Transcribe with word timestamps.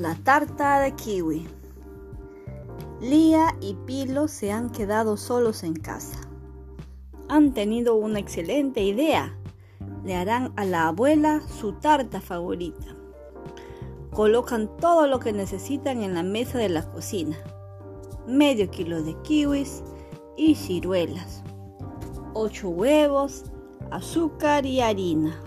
La 0.00 0.14
tarta 0.14 0.80
de 0.80 0.92
kiwi. 0.92 1.46
Lía 3.02 3.54
y 3.60 3.74
Pilo 3.84 4.28
se 4.28 4.50
han 4.50 4.70
quedado 4.70 5.18
solos 5.18 5.62
en 5.62 5.74
casa. 5.74 6.18
Han 7.28 7.52
tenido 7.52 7.96
una 7.96 8.18
excelente 8.18 8.82
idea. 8.82 9.36
Le 10.02 10.16
harán 10.16 10.54
a 10.56 10.64
la 10.64 10.88
abuela 10.88 11.42
su 11.42 11.74
tarta 11.74 12.22
favorita. 12.22 12.96
Colocan 14.14 14.74
todo 14.78 15.06
lo 15.06 15.20
que 15.20 15.34
necesitan 15.34 16.02
en 16.02 16.14
la 16.14 16.22
mesa 16.22 16.56
de 16.56 16.70
la 16.70 16.90
cocina. 16.90 17.36
Medio 18.26 18.70
kilo 18.70 19.02
de 19.02 19.14
kiwis 19.20 19.82
y 20.34 20.54
ciruelas. 20.54 21.42
8 22.32 22.70
huevos, 22.70 23.44
azúcar 23.90 24.64
y 24.64 24.80
harina. 24.80 25.38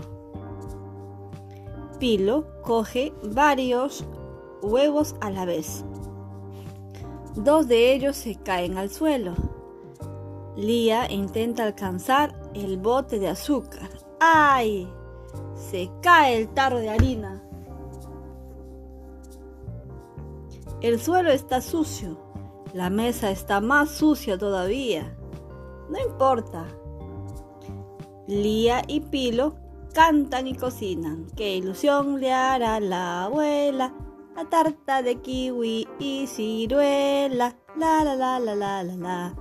Pilo 1.98 2.46
coge 2.62 3.12
varios 3.24 4.06
huevos 4.62 5.16
a 5.20 5.30
la 5.30 5.44
vez. 5.44 5.84
Dos 7.36 7.66
de 7.66 7.92
ellos 7.94 8.16
se 8.16 8.36
caen 8.36 8.78
al 8.78 8.90
suelo. 8.90 9.34
Lía 10.56 11.10
intenta 11.10 11.64
alcanzar 11.64 12.34
el 12.54 12.78
bote 12.78 13.18
de 13.18 13.28
azúcar. 13.28 13.90
¡Ay! 14.20 14.88
Se 15.54 15.90
cae 16.00 16.36
el 16.36 16.48
tarro 16.48 16.78
de 16.78 16.90
harina. 16.90 17.42
El 20.80 21.00
suelo 21.00 21.30
está 21.30 21.60
sucio. 21.60 22.18
La 22.72 22.90
mesa 22.90 23.30
está 23.30 23.60
más 23.60 23.90
sucia 23.90 24.38
todavía. 24.38 25.16
No 25.88 25.98
importa. 25.98 26.66
Lía 28.26 28.82
y 28.86 29.00
Pilo 29.00 29.56
cantan 29.92 30.46
y 30.46 30.54
cocinan. 30.54 31.26
¡Qué 31.36 31.56
ilusión 31.56 32.20
le 32.20 32.32
hará 32.32 32.80
la 32.80 33.24
abuela! 33.24 33.94
La 34.36 34.44
tarta 34.46 35.00
de 35.02 35.20
kiwi 35.20 35.86
y 36.00 36.26
ciruela. 36.26 37.56
La 37.76 38.02
la 38.02 38.16
la 38.16 38.40
la 38.40 38.54
la 38.56 38.82
la 38.82 39.34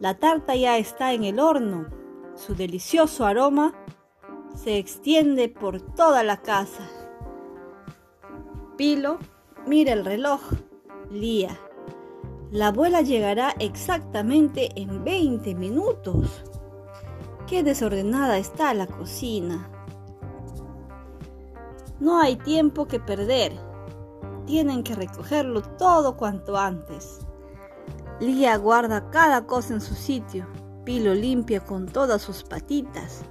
la. 0.00 0.14
Tarta 0.14 0.54
ya 0.54 0.78
está 0.78 1.12
en 1.12 1.24
el 1.24 1.40
horno. 1.40 1.86
Su 2.36 2.54
delicioso 2.54 3.26
aroma 3.26 3.74
se 4.54 4.78
extiende 4.78 5.48
por 5.48 5.80
toda 5.80 6.22
la 6.22 6.40
casa. 6.40 6.88
Pilo 8.76 9.18
mira 9.66 9.92
el 9.92 10.04
reloj. 10.04 10.40
Lía. 11.10 11.58
La 12.52 12.68
abuela 12.68 13.00
llegará 13.00 13.56
exactamente 13.58 14.70
en 14.80 15.02
20 15.02 15.54
minutos. 15.56 16.44
Qué 17.48 17.64
desordenada 17.64 18.38
está 18.38 18.72
la 18.72 18.86
cocina. 18.86 19.68
No 21.98 22.20
hay 22.20 22.36
tiempo 22.36 22.86
que 22.86 23.00
perder. 23.00 23.71
Tienen 24.46 24.82
que 24.82 24.94
recogerlo 24.94 25.62
todo 25.62 26.16
cuanto 26.16 26.56
antes. 26.56 27.20
Lía 28.20 28.56
guarda 28.56 29.10
cada 29.10 29.46
cosa 29.46 29.74
en 29.74 29.80
su 29.80 29.94
sitio. 29.94 30.46
Pilo 30.84 31.14
limpia 31.14 31.60
con 31.60 31.86
todas 31.86 32.22
sus 32.22 32.42
patitas. 32.42 33.22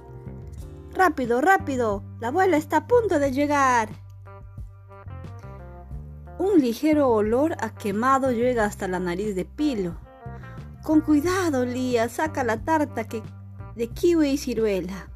Rápido, 0.94 1.40
rápido. 1.40 2.02
La 2.20 2.28
abuela 2.28 2.56
está 2.56 2.78
a 2.78 2.86
punto 2.86 3.18
de 3.18 3.32
llegar. 3.32 3.88
Un 6.38 6.60
ligero 6.60 7.08
olor 7.08 7.56
a 7.60 7.74
quemado 7.74 8.32
llega 8.32 8.64
hasta 8.64 8.88
la 8.88 8.98
nariz 8.98 9.34
de 9.34 9.44
Pilo. 9.44 9.96
Con 10.82 11.00
cuidado, 11.00 11.64
Lía, 11.64 12.08
saca 12.08 12.42
la 12.42 12.64
tarta 12.64 13.04
que 13.04 13.22
de 13.76 13.88
kiwi 13.88 14.30
y 14.30 14.38
ciruela. 14.38 15.08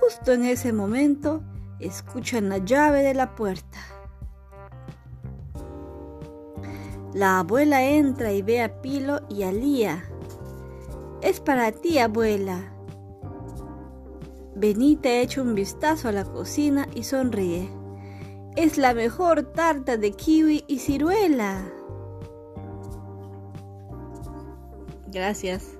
Justo 0.00 0.32
en 0.32 0.44
ese 0.44 0.72
momento 0.72 1.42
escuchan 1.80 2.48
la 2.48 2.58
llave 2.58 3.02
de 3.02 3.14
la 3.14 3.34
puerta. 3.34 3.78
La 7.16 7.38
abuela 7.38 7.82
entra 7.82 8.30
y 8.30 8.42
ve 8.42 8.60
a 8.60 8.82
Pilo 8.82 9.20
y 9.30 9.44
a 9.44 9.50
Lía. 9.50 10.04
Es 11.22 11.40
para 11.40 11.72
ti, 11.72 11.98
abuela. 11.98 12.74
Benita 14.54 15.08
echa 15.08 15.40
un 15.40 15.54
vistazo 15.54 16.08
a 16.08 16.12
la 16.12 16.26
cocina 16.26 16.86
y 16.94 17.04
sonríe. 17.04 17.70
Es 18.54 18.76
la 18.76 18.92
mejor 18.92 19.44
tarta 19.54 19.96
de 19.96 20.12
kiwi 20.12 20.64
y 20.68 20.78
ciruela. 20.78 21.64
Gracias. 25.10 25.70